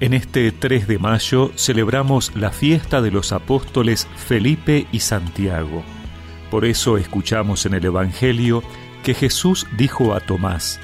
En 0.00 0.14
este 0.14 0.52
3 0.52 0.86
de 0.86 0.98
mayo 1.00 1.50
celebramos 1.56 2.30
la 2.36 2.52
fiesta 2.52 3.02
de 3.02 3.10
los 3.10 3.32
apóstoles 3.32 4.06
Felipe 4.14 4.86
y 4.92 5.00
Santiago. 5.00 5.82
Por 6.52 6.64
eso 6.64 6.98
escuchamos 6.98 7.66
en 7.66 7.74
el 7.74 7.84
Evangelio 7.84 8.62
que 9.02 9.12
Jesús 9.12 9.66
dijo 9.76 10.14
a 10.14 10.20
Tomás, 10.20 10.78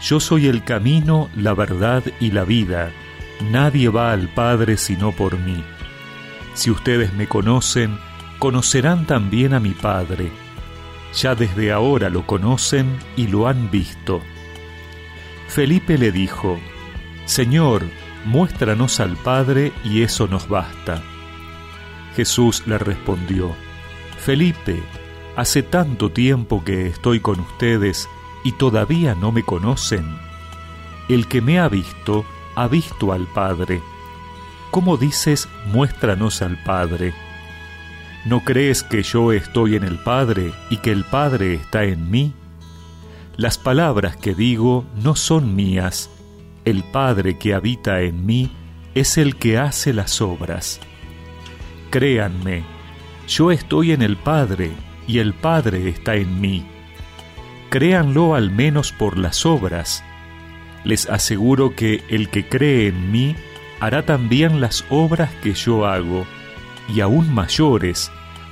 Yo 0.00 0.20
soy 0.20 0.46
el 0.46 0.64
camino, 0.64 1.28
la 1.36 1.52
verdad 1.52 2.02
y 2.18 2.30
la 2.30 2.44
vida. 2.44 2.92
Nadie 3.50 3.90
va 3.90 4.12
al 4.12 4.28
Padre 4.28 4.78
sino 4.78 5.12
por 5.12 5.38
mí. 5.38 5.62
Si 6.54 6.70
ustedes 6.70 7.12
me 7.12 7.28
conocen, 7.28 7.98
conocerán 8.38 9.06
también 9.06 9.52
a 9.52 9.60
mi 9.60 9.72
Padre. 9.72 10.30
Ya 11.12 11.34
desde 11.34 11.72
ahora 11.72 12.08
lo 12.08 12.26
conocen 12.26 12.86
y 13.16 13.26
lo 13.26 13.48
han 13.48 13.70
visto. 13.70 14.22
Felipe 15.46 15.98
le 15.98 16.10
dijo, 16.10 16.58
Señor, 17.26 17.84
muéstranos 18.26 19.00
al 19.00 19.16
Padre 19.16 19.72
y 19.84 20.02
eso 20.02 20.26
nos 20.26 20.48
basta. 20.48 21.02
Jesús 22.14 22.66
le 22.66 22.76
respondió, 22.78 23.54
Felipe, 24.18 24.82
hace 25.36 25.62
tanto 25.62 26.10
tiempo 26.10 26.64
que 26.64 26.88
estoy 26.88 27.20
con 27.20 27.40
ustedes 27.40 28.08
y 28.44 28.52
todavía 28.52 29.14
no 29.14 29.32
me 29.32 29.42
conocen. 29.42 30.18
El 31.08 31.28
que 31.28 31.40
me 31.40 31.58
ha 31.60 31.68
visto, 31.68 32.24
ha 32.56 32.66
visto 32.68 33.12
al 33.12 33.26
Padre. 33.26 33.80
¿Cómo 34.70 34.96
dices, 34.96 35.48
muéstranos 35.66 36.42
al 36.42 36.62
Padre? 36.64 37.14
¿No 38.24 38.40
crees 38.40 38.82
que 38.82 39.04
yo 39.04 39.32
estoy 39.32 39.76
en 39.76 39.84
el 39.84 39.98
Padre 39.98 40.52
y 40.68 40.78
que 40.78 40.90
el 40.90 41.04
Padre 41.04 41.54
está 41.54 41.84
en 41.84 42.10
mí? 42.10 42.32
Las 43.36 43.56
palabras 43.56 44.16
que 44.16 44.34
digo 44.34 44.84
no 44.96 45.14
son 45.14 45.54
mías, 45.54 46.10
el 46.66 46.82
Padre 46.82 47.38
que 47.38 47.54
habita 47.54 48.02
en 48.02 48.26
mí 48.26 48.50
es 48.94 49.18
el 49.18 49.36
que 49.36 49.56
hace 49.56 49.94
las 49.94 50.20
obras. 50.20 50.80
Créanme, 51.90 52.64
yo 53.28 53.52
estoy 53.52 53.92
en 53.92 54.02
el 54.02 54.16
Padre 54.16 54.72
y 55.06 55.20
el 55.20 55.32
Padre 55.32 55.88
está 55.88 56.16
en 56.16 56.40
mí. 56.40 56.66
Créanlo 57.70 58.34
al 58.34 58.50
menos 58.50 58.90
por 58.90 59.16
las 59.16 59.46
obras. 59.46 60.02
Les 60.82 61.08
aseguro 61.08 61.76
que 61.76 62.02
el 62.08 62.30
que 62.30 62.48
cree 62.48 62.88
en 62.88 63.12
mí 63.12 63.36
hará 63.78 64.04
también 64.04 64.60
las 64.60 64.84
obras 64.90 65.30
que 65.42 65.54
yo 65.54 65.86
hago, 65.86 66.26
y 66.92 67.00
aún 67.00 67.32
mayores, 67.32 68.10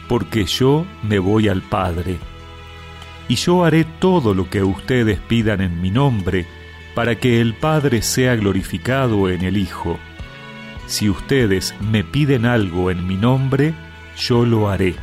porque 0.09 0.45
yo 0.45 0.87
me 1.03 1.19
voy 1.19 1.49
al 1.49 1.63
Padre. 1.63 2.19
Y 3.27 3.35
yo 3.35 3.65
haré 3.65 3.85
todo 3.85 4.35
lo 4.35 4.49
que 4.51 4.63
ustedes 4.63 5.19
pidan 5.19 5.61
en 5.61 5.81
mi 5.81 5.91
nombre, 5.91 6.47
para 6.95 7.17
que 7.19 7.41
el 7.41 7.55
Padre 7.55 8.03
sea 8.03 8.37
glorificado 8.37 9.29
en 9.29 9.43
el 9.43 9.57
Hijo. 9.57 9.99
Si 10.87 11.09
ustedes 11.09 11.75
me 11.81 12.05
piden 12.05 12.47
algo 12.47 12.91
en 12.91 13.07
mi 13.07 13.17
nombre, 13.17 13.75
yo 14.17 14.45
lo 14.45 14.69
haré. 14.69 14.95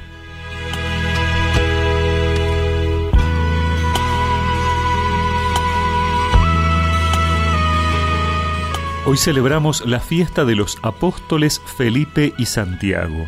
Hoy 9.04 9.18
celebramos 9.18 9.86
la 9.86 10.00
fiesta 10.00 10.46
de 10.46 10.56
los 10.56 10.78
apóstoles 10.84 11.60
Felipe 11.76 12.34
y 12.38 12.46
Santiago. 12.46 13.28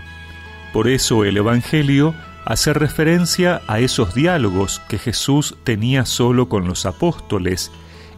Por 0.72 0.88
eso 0.88 1.26
el 1.26 1.36
Evangelio 1.36 2.14
hace 2.46 2.74
referencia 2.74 3.62
a 3.68 3.80
esos 3.80 4.14
diálogos 4.14 4.82
que 4.88 5.00
Jesús 5.00 5.56
tenía 5.64 6.06
solo 6.06 6.48
con 6.48 6.68
los 6.68 6.86
apóstoles 6.86 7.72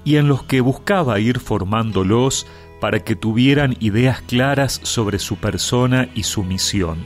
y 0.05 0.15
en 0.15 0.29
los 0.29 0.43
que 0.43 0.61
buscaba 0.61 1.19
ir 1.19 1.39
formándolos 1.39 2.47
para 2.79 2.99
que 2.99 3.15
tuvieran 3.15 3.75
ideas 3.79 4.21
claras 4.21 4.79
sobre 4.83 5.19
su 5.19 5.35
persona 5.37 6.07
y 6.13 6.23
su 6.23 6.43
misión. 6.43 6.99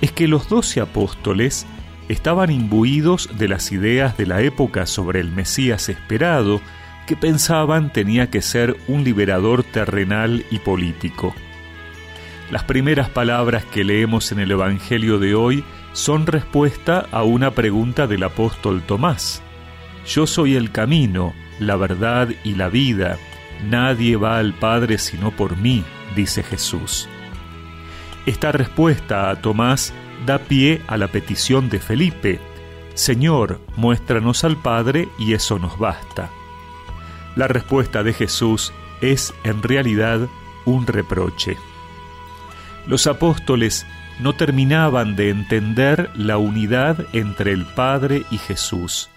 Es 0.00 0.12
que 0.12 0.28
los 0.28 0.48
doce 0.48 0.80
apóstoles 0.80 1.66
estaban 2.08 2.50
imbuidos 2.50 3.28
de 3.36 3.48
las 3.48 3.72
ideas 3.72 4.16
de 4.16 4.26
la 4.26 4.40
época 4.40 4.86
sobre 4.86 5.20
el 5.20 5.30
Mesías 5.30 5.88
esperado, 5.88 6.60
que 7.06 7.16
pensaban 7.16 7.92
tenía 7.92 8.30
que 8.30 8.40
ser 8.40 8.76
un 8.88 9.04
liberador 9.04 9.64
terrenal 9.64 10.44
y 10.50 10.60
político. 10.60 11.34
Las 12.50 12.64
primeras 12.64 13.08
palabras 13.08 13.64
que 13.64 13.84
leemos 13.84 14.32
en 14.32 14.40
el 14.40 14.50
Evangelio 14.50 15.18
de 15.18 15.34
hoy 15.34 15.64
son 15.92 16.26
respuesta 16.26 17.06
a 17.12 17.22
una 17.22 17.52
pregunta 17.52 18.06
del 18.06 18.22
apóstol 18.24 18.82
Tomás. 18.82 19.42
Yo 20.06 20.26
soy 20.26 20.56
el 20.56 20.72
camino, 20.72 21.32
la 21.60 21.76
verdad 21.76 22.30
y 22.42 22.54
la 22.56 22.68
vida. 22.68 23.18
Nadie 23.64 24.16
va 24.16 24.38
al 24.38 24.54
Padre 24.54 24.98
sino 24.98 25.30
por 25.30 25.56
mí, 25.56 25.84
dice 26.16 26.42
Jesús. 26.42 27.08
Esta 28.26 28.50
respuesta 28.50 29.30
a 29.30 29.36
Tomás 29.36 29.92
da 30.26 30.38
pie 30.38 30.82
a 30.88 30.96
la 30.96 31.08
petición 31.08 31.68
de 31.68 31.78
Felipe, 31.78 32.40
Señor, 32.94 33.60
muéstranos 33.76 34.44
al 34.44 34.56
Padre 34.56 35.08
y 35.18 35.34
eso 35.34 35.58
nos 35.58 35.78
basta. 35.78 36.30
La 37.36 37.46
respuesta 37.46 38.02
de 38.02 38.12
Jesús 38.12 38.72
es 39.00 39.32
en 39.44 39.62
realidad 39.62 40.28
un 40.64 40.86
reproche. 40.86 41.56
Los 42.86 43.06
apóstoles 43.06 43.86
no 44.18 44.34
terminaban 44.34 45.16
de 45.16 45.30
entender 45.30 46.10
la 46.14 46.36
unidad 46.36 47.06
entre 47.12 47.52
el 47.52 47.64
Padre 47.64 48.24
y 48.30 48.38
Jesús 48.38 49.08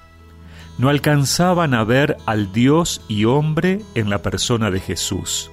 no 0.78 0.90
alcanzaban 0.90 1.74
a 1.74 1.84
ver 1.84 2.18
al 2.26 2.52
Dios 2.52 3.02
y 3.08 3.26
hombre 3.26 3.82
en 3.96 4.10
la 4.10 4.22
persona 4.22 4.72
de 4.72 4.80
Jesús. 4.80 5.52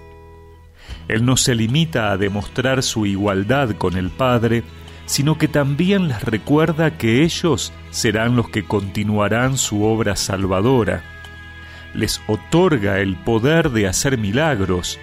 Él 1.09 1.25
no 1.25 1.37
se 1.37 1.55
limita 1.55 2.13
a 2.13 2.17
demostrar 2.17 2.83
su 2.83 3.07
igualdad 3.07 3.77
con 3.77 3.97
el 3.97 4.11
Padre, 4.11 4.63
sino 5.07 5.39
que 5.39 5.49
también 5.49 6.09
les 6.09 6.23
recuerda 6.23 6.97
que 6.97 7.23
ellos 7.23 7.73
serán 7.91 8.37
los 8.37 8.49
que 8.49 8.65
continuarán 8.65 9.59
su 9.59 9.85
obra 9.85 10.15
salvadora. 10.15 11.03
Les 11.95 12.21
otorga 12.29 13.01
el 13.01 13.17
poder 13.17 13.71
de 13.71 13.89
hacer 13.89 14.19
milagros, 14.19 14.99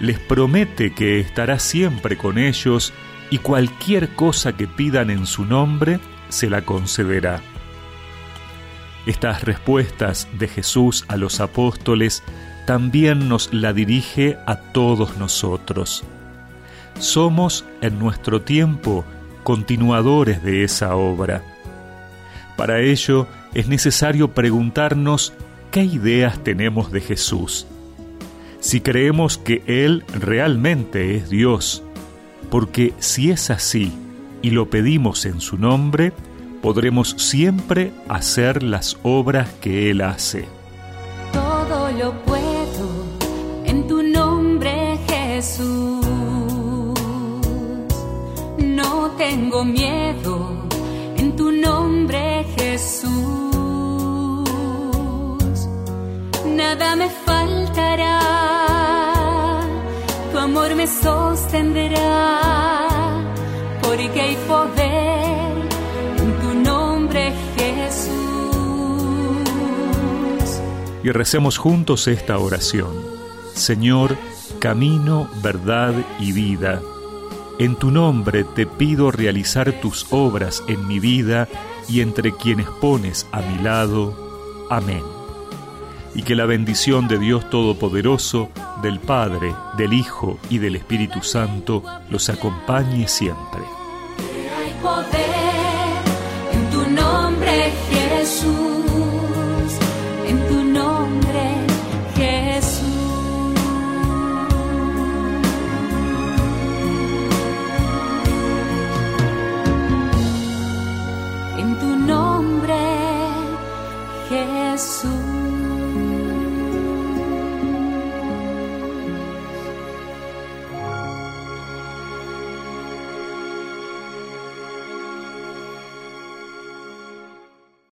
les 0.00 0.18
promete 0.18 0.92
que 0.92 1.20
estará 1.20 1.58
siempre 1.58 2.16
con 2.16 2.38
ellos 2.38 2.92
y 3.30 3.38
cualquier 3.38 4.10
cosa 4.10 4.56
que 4.56 4.66
pidan 4.66 5.10
en 5.10 5.26
su 5.26 5.44
nombre 5.44 6.00
se 6.28 6.50
la 6.50 6.62
concederá. 6.62 7.40
Estas 9.06 9.44
respuestas 9.44 10.28
de 10.36 10.48
Jesús 10.48 11.04
a 11.06 11.16
los 11.16 11.38
apóstoles 11.40 12.24
también 12.66 13.28
nos 13.28 13.54
la 13.54 13.72
dirige 13.72 14.36
a 14.46 14.56
todos 14.56 15.16
nosotros. 15.16 16.02
Somos 16.98 17.64
en 17.80 18.00
nuestro 18.00 18.42
tiempo 18.42 19.04
continuadores 19.44 20.42
de 20.42 20.64
esa 20.64 20.96
obra. 20.96 21.42
Para 22.56 22.80
ello 22.80 23.28
es 23.54 23.68
necesario 23.68 24.32
preguntarnos 24.32 25.32
qué 25.70 25.84
ideas 25.84 26.42
tenemos 26.42 26.90
de 26.90 27.00
Jesús. 27.00 27.68
Si 28.58 28.80
creemos 28.80 29.38
que 29.38 29.62
Él 29.66 30.02
realmente 30.12 31.16
es 31.16 31.30
Dios, 31.30 31.84
porque 32.50 32.92
si 32.98 33.30
es 33.30 33.50
así 33.50 33.92
y 34.42 34.50
lo 34.50 34.68
pedimos 34.68 35.26
en 35.26 35.40
su 35.40 35.58
nombre, 35.58 36.12
podremos 36.62 37.10
siempre 37.18 37.92
hacer 38.08 38.62
las 38.62 38.96
obras 39.02 39.48
que 39.60 39.90
Él 39.90 40.00
hace. 40.00 40.46
Todo 41.32 41.90
lo 41.92 42.12
puedo 42.24 43.04
en 43.64 43.86
tu 43.86 44.02
nombre, 44.02 44.98
Jesús. 45.08 46.06
No 48.58 49.10
tengo 49.18 49.64
miedo 49.64 50.66
en 51.16 51.36
tu 51.36 51.52
nombre, 51.52 52.44
Jesús. 52.56 53.12
Nada 56.46 56.96
me 56.96 57.10
faltará, 57.10 58.20
tu 60.32 60.38
amor 60.38 60.74
me 60.74 60.86
sostendrá, 60.86 62.85
y 71.06 71.12
recemos 71.12 71.56
juntos 71.56 72.08
esta 72.08 72.36
oración. 72.36 72.92
Señor, 73.54 74.16
camino, 74.58 75.30
verdad 75.40 75.94
y 76.18 76.32
vida. 76.32 76.82
En 77.60 77.76
tu 77.76 77.92
nombre 77.92 78.42
te 78.42 78.66
pido 78.66 79.12
realizar 79.12 79.70
tus 79.80 80.08
obras 80.10 80.64
en 80.66 80.84
mi 80.88 80.98
vida 80.98 81.46
y 81.88 82.00
entre 82.00 82.32
quienes 82.32 82.66
pones 82.80 83.24
a 83.30 83.40
mi 83.40 83.62
lado. 83.62 84.66
Amén. 84.68 85.04
Y 86.16 86.22
que 86.22 86.34
la 86.34 86.44
bendición 86.44 87.06
de 87.06 87.20
Dios 87.20 87.48
Todopoderoso, 87.50 88.48
del 88.82 88.98
Padre, 88.98 89.54
del 89.78 89.92
Hijo 89.92 90.40
y 90.50 90.58
del 90.58 90.74
Espíritu 90.74 91.22
Santo 91.22 91.84
los 92.10 92.28
acompañe 92.30 93.06
siempre. 93.06 93.75